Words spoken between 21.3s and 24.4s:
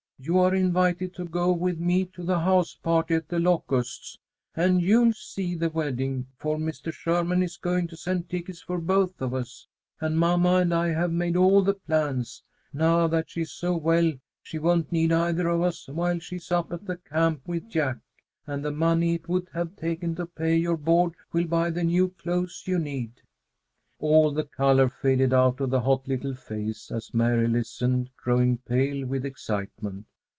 will buy the new clothes you need." All